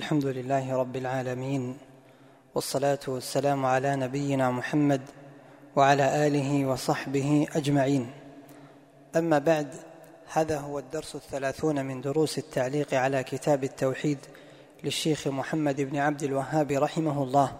[0.00, 1.78] الحمد لله رب العالمين
[2.54, 5.00] والصلاة والسلام على نبينا محمد
[5.76, 8.10] وعلى اله وصحبه اجمعين
[9.16, 9.74] اما بعد
[10.32, 14.18] هذا هو الدرس الثلاثون من دروس التعليق على كتاب التوحيد
[14.84, 17.52] للشيخ محمد بن عبد الوهاب رحمه الله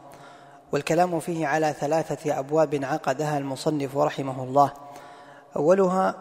[0.72, 4.72] والكلام فيه على ثلاثة أبواب عقدها المصنف رحمه الله.
[5.56, 6.14] أولها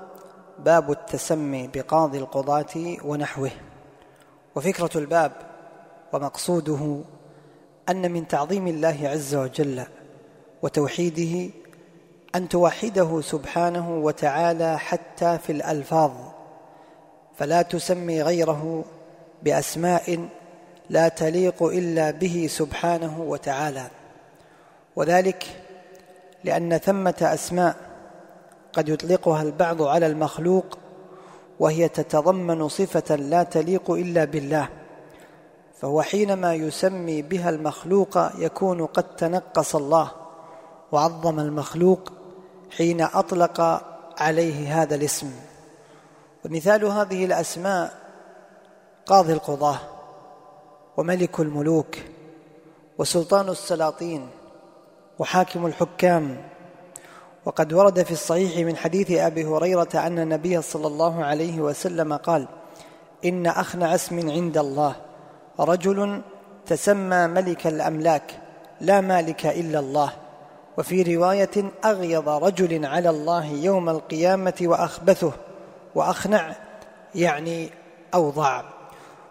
[0.59, 3.51] باب التسمي بقاضي القضاة ونحوه.
[4.55, 5.48] وفكرة الباب
[6.13, 7.01] ومقصوده
[7.89, 9.83] أن من تعظيم الله عز وجل
[10.61, 11.49] وتوحيده
[12.35, 16.11] أن توحده سبحانه وتعالى حتى في الألفاظ
[17.37, 18.85] فلا تسمي غيره
[19.43, 20.27] بأسماء
[20.89, 23.87] لا تليق إلا به سبحانه وتعالى.
[24.95, 25.45] وذلك
[26.43, 27.75] لأن ثمة أسماء
[28.73, 30.77] قد يطلقها البعض على المخلوق
[31.59, 34.69] وهي تتضمن صفة لا تليق إلا بالله.
[35.81, 40.11] فهو حينما يسمي بها المخلوق يكون قد تنقص الله
[40.91, 42.11] وعظم المخلوق
[42.77, 43.61] حين أطلق
[44.17, 45.31] عليه هذا الاسم.
[46.45, 47.93] ومثال هذه الأسماء
[49.05, 49.79] قاضي القضاة
[50.97, 51.95] وملك الملوك
[52.97, 54.29] وسلطان السلاطين
[55.19, 56.43] وحاكم الحكام.
[57.45, 62.47] وقد ورد في الصحيح من حديث أبي هريرة أن النبي صلى الله عليه وسلم قال
[63.25, 64.95] إن اخنع اسم عند الله
[65.59, 66.21] رجل
[66.65, 68.31] تسمى ملك الأملاك
[68.81, 70.11] لا مالك إلا الله.
[70.77, 75.31] وفي رواية اغيض رجل على الله يوم القيامة وأخبثه
[75.95, 76.55] وأخنع
[77.15, 77.69] يعني
[78.13, 78.63] اوضع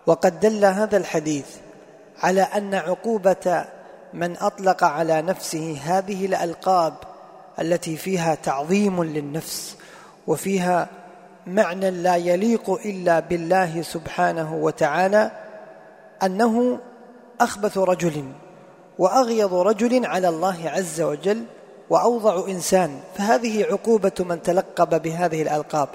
[0.07, 1.47] وقد دل هذا الحديث
[2.23, 3.65] على أن عقوبة
[4.15, 6.95] من أطلق على نفسه هذه الألقاب
[7.61, 9.77] التي فيها تعظيم للنفس
[10.27, 10.89] وفيها
[11.47, 15.31] معنى لا يليق إلا بالله سبحانه وتعالى
[16.23, 16.79] أنه
[17.41, 18.25] أخبث رجل
[18.99, 21.45] واغيض رجل على الله عز وجل
[21.91, 23.01] وأوضع إنسان.
[23.15, 25.89] فهذه عقوبة من تلقب بهذه الألقاب.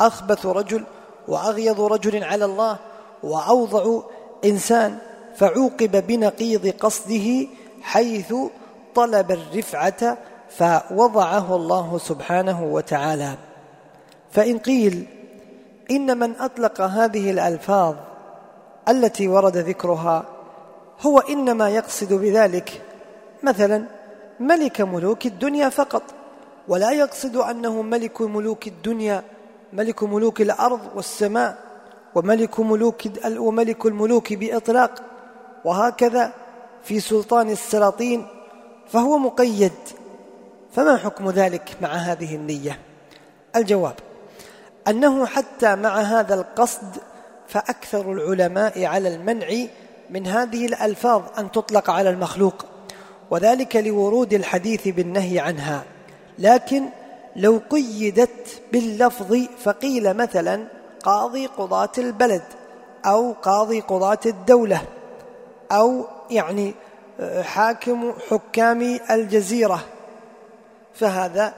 [0.00, 0.84] أخبث رجل
[1.28, 2.76] واغيض رجل على الله
[3.22, 4.02] وأوضع
[4.44, 4.98] إنسان
[5.36, 7.46] فعوقب بنقيض قصده
[7.82, 8.34] حيث
[8.94, 10.18] طلب الرفعة
[10.50, 13.34] فوضعه الله سبحانه وتعالى.
[14.30, 15.06] فإن قيل
[15.90, 17.94] إن من أطلق هذه الألفاظ
[18.88, 20.24] التي ورد ذكرها
[21.00, 22.82] هو إنما يقصد بذلك
[23.42, 23.84] مثلا
[24.40, 26.02] ملك ملوك الدنيا فقط
[26.68, 29.22] ولا يقصد أنه ملك ملوك الدنيا
[29.72, 31.58] ملك ملوك الأرض والسماء
[32.14, 35.02] وملك ملوك وملك الملوك بإطلاق
[35.64, 36.32] وهكذا
[36.82, 38.26] في سلطان السلاطين
[38.88, 39.72] فهو مقيد.
[40.72, 42.78] فما حكم ذلك مع هذه النية؟
[43.56, 43.94] الجواب
[44.88, 46.96] أنه حتى مع هذا القصد
[47.48, 49.46] فأكثر العلماء على المنع
[50.10, 52.64] من هذه الألفاظ أن تطلق على المخلوق
[53.30, 55.84] وذلك لورود الحديث بالنهي عنها.
[56.38, 56.84] لكن
[57.36, 60.64] لو قيدت باللفظ فقيل مثلا
[61.02, 62.42] قاضي قضاة البلد
[63.06, 64.82] أو قاضي قضاة الدولة
[65.72, 66.74] أو يعني
[67.42, 69.84] حاكم حكام الجزيرة.
[70.94, 71.54] فهذا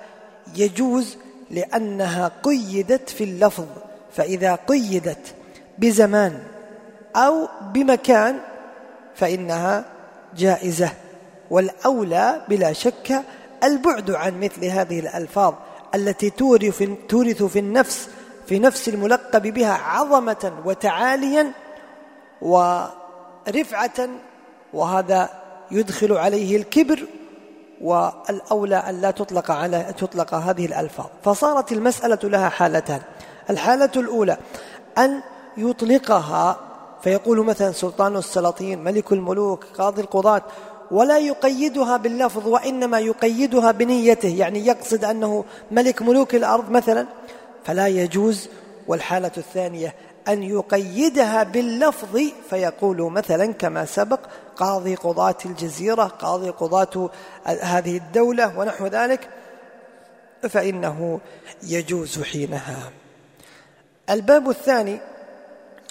[0.56, 1.16] يجوز
[1.50, 3.66] لأنها قيدت في اللفظ
[4.12, 5.34] فإذا قيدت
[5.80, 6.42] بزمان
[7.16, 8.38] أو بمكان
[9.14, 9.84] فإنها
[10.36, 10.90] جائزة
[11.50, 13.22] والأولى بلا شك
[13.64, 15.54] البعد عن مثل هذه الألفاظ
[15.94, 18.08] التي تورث تورث في النفس
[18.46, 21.52] في نفس الملقب بها عظمة وتعاليا
[22.42, 24.08] ورفعة
[24.72, 25.28] وهذا
[25.70, 27.06] يدخل عليه الكبر
[27.80, 31.06] والأولى أن لا تطلق على تطلق هذه الألفاظ.
[31.24, 33.00] فصارت المسألة لها حالتان.
[33.50, 34.36] الحالة الأولى
[34.98, 35.20] أن
[35.56, 36.60] يطلقها.
[37.02, 40.42] فيقول مثلا سلطان السلاطين ملك الملوك قاضي القضاة
[40.90, 44.28] ولا يقيدها باللفظ وإنما يقيدها بنيته.
[44.28, 47.06] يعني يقصد أنه ملك ملوك الأرض مثلا.
[47.64, 48.48] فلا يجوز.
[48.88, 49.94] والحالة الثانية
[50.28, 52.18] أن يقيدها باللفظ.
[52.50, 54.20] فيقول مثلا كما سبق
[54.56, 57.10] قاضي قضاة الجزيرة قاضي قضاة
[57.46, 59.28] هذه الدولة ونحو ذلك.
[60.48, 61.20] فإنه
[61.62, 62.90] يجوز حينها.
[64.10, 65.00] الباب الثاني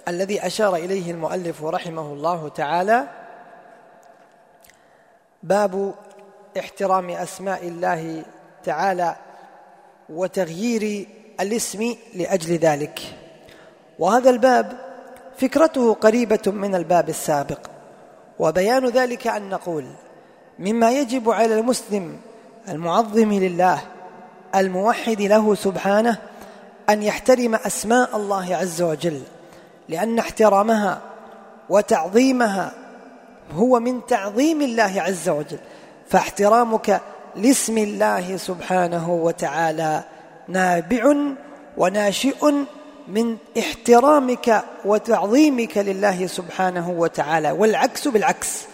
[0.10, 3.08] الذي أشار إليه المؤلف رحمه الله تعالى
[5.44, 5.94] باب
[6.60, 8.24] احترام أسماء الله
[8.64, 9.16] تعالى
[10.10, 11.08] وتغيير
[11.40, 13.00] الاسم لأجل ذلك.
[14.00, 14.78] وهذا الباب
[15.38, 17.60] فكرته قريبة من الباب السابق.
[18.40, 19.86] وبيان ذلك أن نقول
[20.60, 22.20] مما يجب على المسلم
[22.70, 23.82] المعظم لله
[24.56, 26.18] الموحد له سبحانه
[26.90, 29.22] أن يحترم أسماء الله عز وجل.
[29.90, 31.02] لأن احترامها
[31.70, 32.72] وتعظيمها
[33.54, 35.60] هو من تعظيم الله عز وجل.
[36.10, 37.02] فاحترامك
[37.36, 40.04] لاسم الله سبحانه وتعالى
[40.48, 41.14] نابع
[41.78, 42.52] وناشئ
[43.08, 48.66] من احترامك وتعظيمك لله سبحانه وتعالى والعكس بالعكس.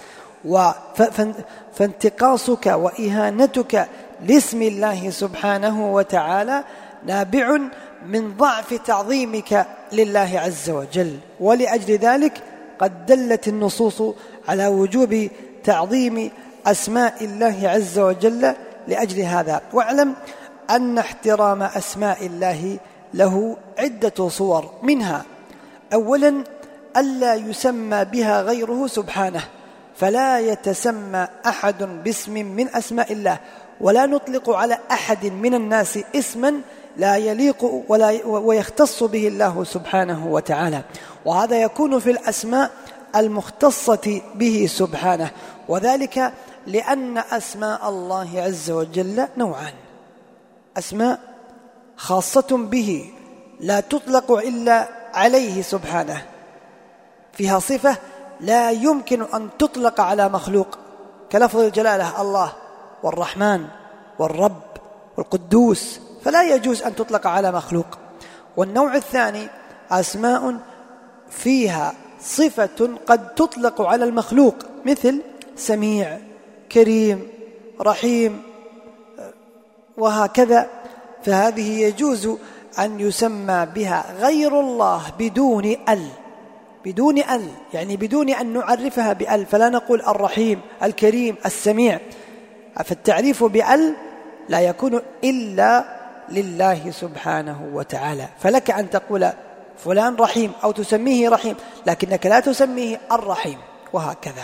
[1.74, 3.88] فانتقاصك وإهانتك
[4.22, 6.64] لاسم الله سبحانه وتعالى
[7.06, 7.58] نابع
[8.06, 11.18] من ضعف تعظيمك لله عز وجل.
[11.40, 12.34] ولأجل ذلك
[12.80, 14.04] قد دلت النصوص
[14.48, 15.30] على وجوب
[15.64, 16.32] تعظيم
[16.66, 18.54] أسماء الله عز وجل
[18.88, 19.62] لأجل هذا.
[19.74, 20.14] واعلم
[20.70, 22.78] أن احترام أسماء الله
[23.14, 25.26] له عدة صور منها.
[25.94, 26.44] أولا
[26.98, 29.44] ألا يسمى بها غيره سبحانه
[29.96, 33.40] فلا يتسمى أحد باسم من أسماء الله
[33.82, 36.62] ولا نطلق على أحد من الناس اسما
[36.98, 40.82] لا يليق ولا ويختص به الله سبحانه وتعالى.
[41.26, 42.72] وهذا يكون في الأسماء
[43.16, 45.32] المختصة به سبحانه.
[45.68, 46.34] وذلك
[46.68, 49.74] لأن أسماء الله عز وجل نوعان.
[50.78, 51.20] أسماء
[51.98, 53.12] خاصة به
[53.60, 56.22] لا تطلق إلا عليه سبحانه.
[57.34, 57.98] فيها صفة
[58.42, 60.78] لا يمكن أن تطلق على مخلوق
[61.32, 62.52] كلفظ الجلالة الله
[63.04, 63.66] والرحمن
[64.20, 64.62] والرب
[65.18, 67.86] والقدوس فلا يجوز أن تطلق على مخلوق.
[68.58, 69.48] والنوع الثاني
[69.92, 70.58] أسماء
[71.30, 74.56] فيها صفة قد تطلق على المخلوق
[74.86, 75.22] مثل
[75.56, 76.18] سميع
[76.72, 77.28] كريم
[77.82, 78.42] رحيم
[79.98, 80.70] وهكذا.
[81.24, 82.30] فهذه يجوز
[82.80, 86.08] أن يسمى بها غير الله بدون ال
[86.86, 89.46] بدون ال يعني بدون أن نعرفها بال.
[89.46, 92.00] فلا نقول الرحيم الكريم السميع.
[92.86, 93.96] فالتعريف بال
[94.50, 95.95] لا يكون إلا
[96.30, 98.28] لله سبحانه وتعالى.
[98.40, 99.30] فلك أن تقول
[99.86, 101.56] فلان رحيم أو تسميه رحيم
[101.86, 103.58] لكنك لا تسميه الرحيم
[103.94, 104.44] وهكذا.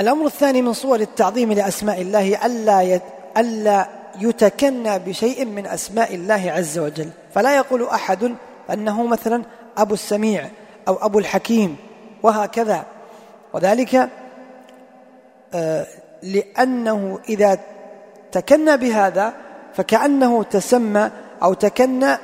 [0.00, 3.00] الأمر الثاني من صور التعظيم لأسماء الله ألا
[3.36, 3.88] ألا
[4.20, 7.10] يتكنى بشيء من أسماء الله عز وجل.
[7.34, 8.34] فلا يقول أحد
[8.70, 9.42] أنه مثلا
[9.76, 10.48] أبو السميع
[10.88, 11.76] أو أبو الحكيم
[12.22, 12.84] وهكذا.
[13.52, 14.08] وذلك
[15.54, 15.86] آه،
[16.22, 17.58] لأنه إذا
[18.32, 19.32] تكنى بهذا
[19.76, 21.10] فكأنه تسمى
[21.42, 22.16] أو تكنى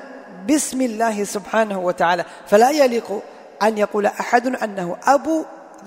[0.47, 2.25] باسم الله سبحانه وتعالى.
[2.47, 3.23] فلا يليق
[3.63, 5.45] أن يقول أحد أنه أبو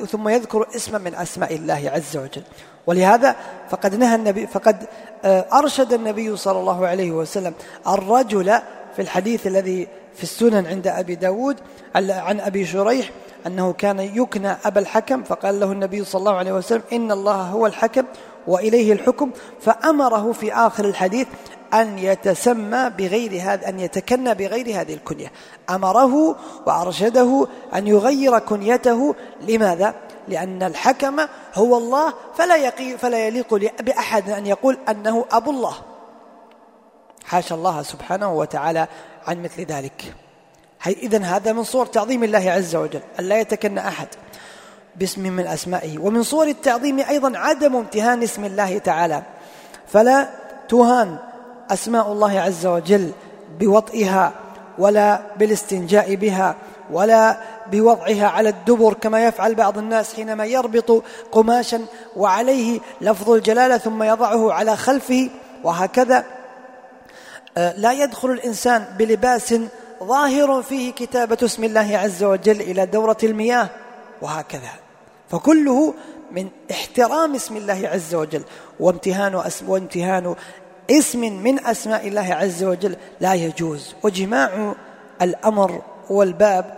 [0.08, 2.44] ثم يذكر اسما من أسماء الله عز وجل.
[2.88, 3.36] ولهذا
[3.70, 4.88] فقد نهى النبي فقد
[5.26, 7.54] آه، أرشد النبي صلى الله عليه وسلم
[7.88, 8.60] الرجل
[8.96, 11.58] في الحديث الذي في السنن عند أبي داود
[11.96, 13.10] عن أبي شريح
[13.48, 17.66] أنه كان يكنى أبا الحكم فقال له النبي صلى الله عليه وسلم إن الله هو
[17.66, 18.04] الحكم
[18.48, 21.28] وإليه الحكم فأمره في آخر الحديث
[21.74, 25.32] أن يتسمى بغير هذا أن يتكنى بغير هذه الكنية.
[25.70, 26.36] أمره
[26.66, 29.16] وأرشده أن يغير كنيته.
[29.42, 29.96] لماذا؟
[30.28, 31.20] لأن الحكم
[31.56, 35.74] هو الله فلا, يقي فلا يليق بأحد أن يقول أنه أبو الله.
[37.26, 38.88] حاشا الله سبحانه وتعالى
[39.28, 40.14] عن مثل ذلك.
[40.88, 44.08] إذا هذا من صور تعظيم الله عز وجل أن لا يتكنى أحد.
[44.96, 46.00] باسم من أسمائه.
[46.00, 49.24] ومن صور التعظيم أيضا عدم امتهان اسم الله تعالى.
[49.88, 50.28] فلا
[50.70, 51.18] تهان
[51.72, 53.12] أسماء الله عز وجل
[53.60, 54.34] بوطئها
[54.78, 56.56] ولا بالاستنجاء بها
[56.92, 57.38] ولا
[57.72, 61.86] بوضعها على الدبر كما يفعل بعض الناس حينما يربط قماشا
[62.16, 65.30] وعليه لفظ الجلالة ثم يضعه على خلفه
[65.64, 66.26] وهكذا.
[67.58, 69.56] آه، لا يدخل الإنسان بلباس
[70.04, 73.70] ظاهر فيه كتابة اسم الله عز وجل إلى دورة المياه
[74.22, 74.81] وهكذا.
[75.32, 75.94] فكله
[76.32, 78.44] من احترام اسم الله عز وجل
[78.80, 80.36] وامتهان اسم وامتهان
[80.92, 83.96] اسم من أسماء الله عز وجل لا يجوز.
[84.04, 84.76] وجماع
[85.22, 86.78] الأمر والباب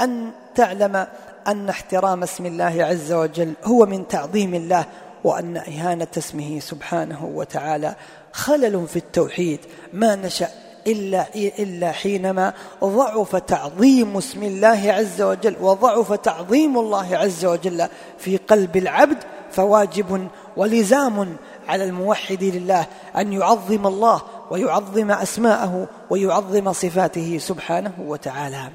[0.00, 1.06] أن تعلم
[1.46, 4.84] أن احترام اسم الله عز وجل هو من تعظيم الله
[5.24, 7.94] وأن إهانة اسمه سبحانه وتعالى
[8.32, 9.60] خلل في التوحيد.
[9.92, 10.48] ما نشأ
[10.86, 12.52] إلا, إلا حينما
[12.84, 17.88] ضعف تعظيم اسم الله عز وجل وضعف تعظيم الله عز وجل
[18.18, 19.18] في قلب العبد
[19.50, 21.36] فواجب ولزام
[21.68, 22.86] على الموحد لله
[23.16, 28.70] أن يعظم الله ويعظم أسماءه ويعظم صفاته سبحانه وتعالى.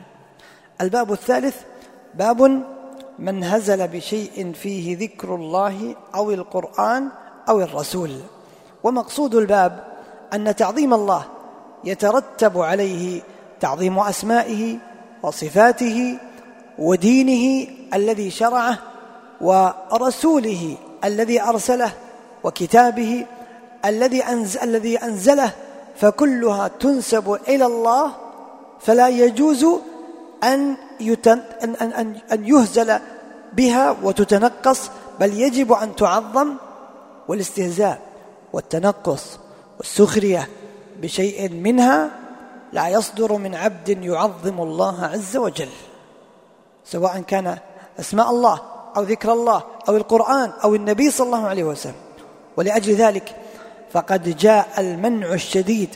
[0.81, 1.55] الباب الثالث
[2.13, 2.63] باب
[3.19, 7.09] من هزل بشيء فيه ذكر الله أو القرآن
[7.49, 8.11] أو الرسول.
[8.83, 9.83] ومقصود الباب
[10.33, 11.25] أن تعظيم الله
[11.83, 13.21] يترتب عليه
[13.59, 14.77] تعظيم أسمائه
[15.23, 16.17] وصفاته
[16.79, 18.77] ودينه الذي شرعه
[19.41, 21.91] ورسوله الذي أرسله
[22.43, 23.25] وكتابه
[23.85, 25.51] الذي أنزل الذي أنزله
[25.95, 28.11] فكلها تنسب إلى الله
[28.79, 29.65] فلا يجوز
[30.43, 32.99] أن, يتن أن, أن, أن يهزل
[33.53, 36.53] بها وتتنقص بل يجب أن تعظم
[37.27, 38.01] والاستهزاء
[38.53, 39.39] والتنقص
[39.77, 40.47] والسخرية
[41.01, 42.11] بشيء منها
[42.73, 45.69] لا يصدر من عبد يعظم الله عز وجل
[46.85, 47.57] سواء كان
[47.99, 48.61] أسماء الله
[48.97, 51.93] أو ذكر الله أو القرآن أو النبي صلى الله عليه وسلم.
[52.57, 53.35] ولأجل ذلك
[53.91, 55.89] فقد جاء المنع الشديد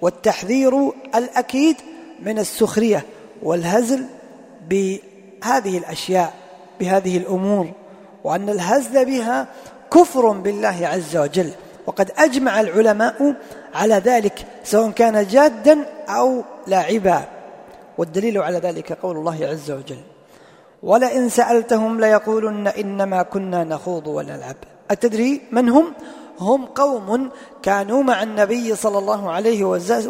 [0.00, 1.76] والتحذير الأكيد
[2.22, 3.06] من السخرية
[3.42, 4.04] والهزل
[4.68, 6.34] بهذه الأشياء
[6.80, 7.72] بهذه الأمور
[8.24, 9.46] وأن الهزل بها
[9.92, 11.50] كفر بالله عز وجل.
[11.90, 13.34] وقد أجمع العلماء
[13.74, 17.24] على ذلك سواء كان جادا أو لاعبا.
[17.98, 19.98] والدليل على ذلك قول الله عز وجل
[20.82, 24.56] ولئن سألتهم ليقولن إنما كنا نخوض ونلعب.
[24.90, 25.92] اتدري من هم؟
[26.40, 27.30] هم قوم
[27.62, 29.64] كانوا مع النبي صلى الله عليه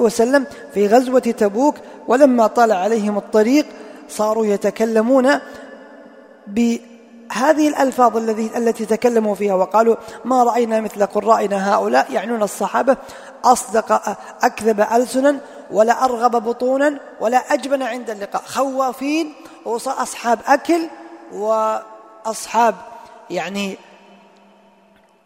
[0.04, 1.74] وسلم في غزوة تبوك
[2.08, 3.66] ولما طال عليهم الطريق
[4.08, 5.28] صاروا يتكلمون
[7.30, 12.96] بهذه الألفاظ الذي التي تكلموا فيها وقالوا ما رأينا مثل قرائنا هؤلاء يعنون الصحابة
[13.44, 13.92] أصدق
[14.44, 18.42] أكذب ألسنا ولا أرغب بطونا ولا أجبن عند اللقاء.
[18.42, 19.32] خوافين
[19.64, 20.88] وأصحاب أكل
[21.32, 22.74] وأصحاب
[23.30, 23.76] يعني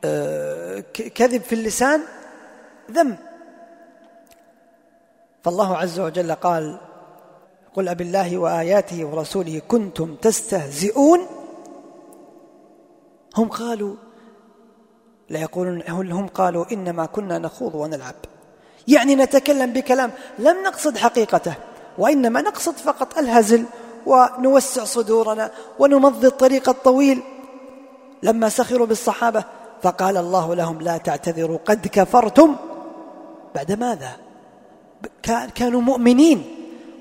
[0.05, 0.81] آه،
[1.15, 2.03] كذب في اللسان
[2.91, 3.17] ذم.
[5.45, 6.79] فالله عز وجل قال
[7.75, 11.27] قل أب الله وآياته ورسوله كنتم تستهزئون
[13.37, 13.95] هم قالوا
[15.31, 18.15] لا يقولون هم قالوا إنما كنا نخوض ونلعب.
[18.89, 21.55] يعني نتكلم بكلام لم نقصد حقيقته
[21.99, 23.65] وإنما نقصد فقط الهزل
[24.07, 27.23] ونوسع صدورنا ونمضي الطريق الطويل.
[28.23, 29.45] لما سخروا بالصحابة
[29.83, 32.57] فقال الله لهم لا تعتذروا قد كفرتم.
[33.55, 34.17] بعد ماذا؟
[35.55, 36.45] كانوا مؤمنين.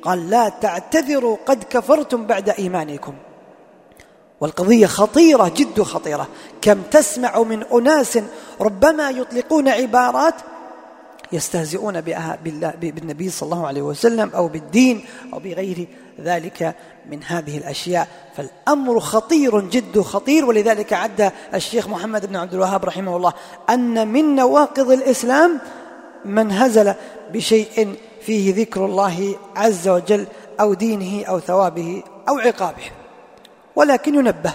[0.02, 3.14] قال لا تعتذروا قد كفرتم بعد إيمانكم.
[4.44, 6.28] والقضية خطيرة جد خطيرة.
[6.62, 8.20] كم تسمع من أناس
[8.62, 10.34] ربما يطلقون عبارات
[11.32, 12.02] يستهزئون
[12.82, 15.88] بالنبي صلى الله عليه وسلم أو بالدين أو بغير
[16.22, 16.76] ذلك
[17.10, 18.08] من هذه الأشياء.
[18.38, 20.46] فالأمر خطير جد خطير.
[20.46, 23.34] ولذلك عد الشيخ محمد بن عبد الوهاب رحمه الله
[23.70, 25.60] أن من نواقض الإسلام
[26.26, 26.94] من هزل
[27.34, 30.26] بشيء فيه ذكر الله عز وجل
[30.60, 33.03] أو دينه أو ثوابه أو عقابه.
[33.76, 34.54] ولكن ينبه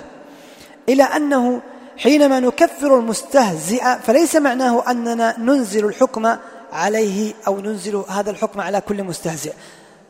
[0.88, 1.60] إلى أنه
[1.96, 6.36] حينما نكفر المستهزئ فليس معناه أننا ننزل الحكم
[6.72, 9.52] عليه أو ننزل هذا الحكم على كل مستهزئ.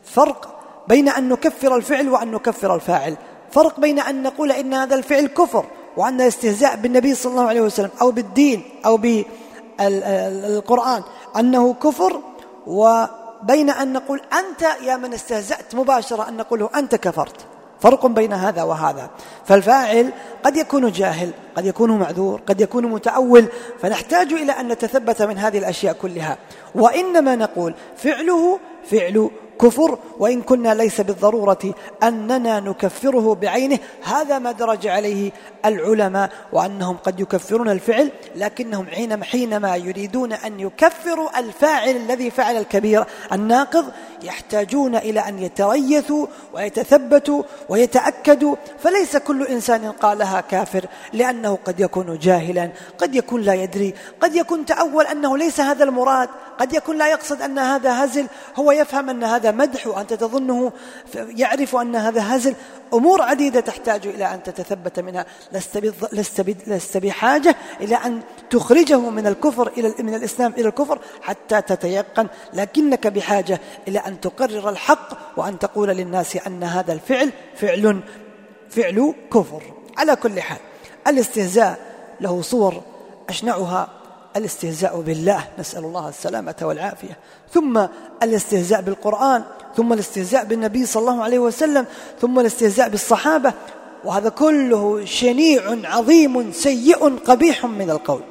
[0.05, 3.17] فرق بين أن نكفر الفعل وأن نكفر الفاعل.
[3.51, 5.65] فرق بين أن نقول إن هذا الفعل كفر
[5.97, 8.97] وأن الاستهزاء بالنبي صلى الله عليه وسلم أو بالدين أو
[9.79, 11.03] بالقرآن
[11.37, 12.21] أنه كفر
[12.67, 17.45] وبين أن نقول أنت يا من استهزأت مباشرة أن نقول أنت كفرت.
[17.81, 19.09] فرق بين هذا وهذا.
[19.45, 20.11] فالفاعل
[20.43, 23.45] قد يكون جاهل قد يكون معذور قد يكون متأول
[23.81, 26.37] فنحتاج إلى أن نتثبت من هذه الأشياء كلها.
[26.75, 28.59] وإنما نقول فعله
[28.91, 29.29] فعل
[29.61, 31.73] كفر وإن كنا ليس بالضرورة
[32.03, 33.79] أننا نكفره بعينه.
[34.03, 35.31] هذا ما درج عليه
[35.65, 38.85] العلماء وأنهم قد يكفرون الفعل لكنهم
[39.23, 43.85] حينما يريدون أن يكفروا الفاعل الذي فعل الكبير الناقض
[44.23, 48.55] يحتاجون إلى أن يتريثوا ويتثبتوا ويتأكدوا.
[48.79, 54.65] فليس كل إنسان قالها كافر لأنه قد يكون جاهلا قد يكون لا يدري قد يكون
[54.65, 56.29] تأول أنه ليس هذا المراد.
[56.59, 60.71] قد يكون لا يقصد أن هذا هزل هو يفهم أن هذا مدح وأنت تظنه
[61.15, 62.55] يعرف أن هذا هزل.
[62.93, 65.25] أمور عديدة تحتاج إلى أن تتثبت منها.
[65.51, 65.77] لست,
[66.11, 72.27] لست, لست بحاجة إلى أن تخرجه من الكفر إلى من الإسلام إلى الكفر حتى تتيقن.
[72.53, 78.01] لكنك بحاجة إلى أن تقرر الحق وأن تقول للناس أن هذا الفعل فعل
[78.69, 79.63] فعل كفر.
[79.97, 80.59] على كل حال
[81.07, 81.79] الاستهزاء
[82.21, 82.81] له صور
[83.29, 83.98] أشنعها
[84.37, 87.17] الاستهزاء بالله نسأل الله السلامة والعافية.
[87.53, 87.85] ثم
[88.23, 89.43] الاستهزاء بالقرآن
[89.77, 91.85] ثم الاستهزاء بالنبي صلى الله عليه وسلم
[92.21, 93.53] ثم الاستهزاء بالصحابة.
[94.03, 98.21] وهذا كله شنيع عظيم سيء قبيح من القول.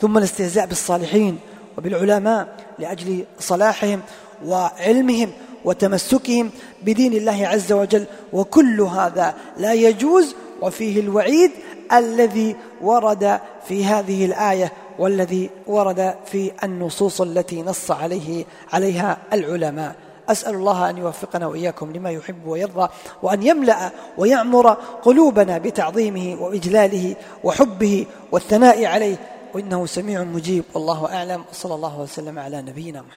[0.00, 1.38] ثم الاستهزاء بالصالحين
[1.78, 2.48] وبالعلماء
[2.78, 4.00] لأجل صلاحهم
[4.46, 5.30] وعلمهم
[5.64, 6.50] وتمسكهم
[6.82, 8.04] بدين الله عز وجل.
[8.32, 11.50] وكل هذا لا يجوز وفيه الوعيد
[11.92, 14.72] الذي ورد في هذه الآية.
[14.98, 19.96] والذي ورد في النصوص التي نص عليه عليها العلماء.
[20.28, 22.88] أسأل الله أن يوفقنا وإياكم لما يحب ويرضى
[23.22, 24.70] وأن يملأ ويعمر
[25.02, 29.16] قلوبنا بتعظيمه وإجلاله وحبه والثناء عليه.
[29.54, 30.64] وإنه سميع مجيب.
[30.74, 31.44] والله أعلم.
[31.52, 33.12] صلى الله وسلم على نبينا محمد.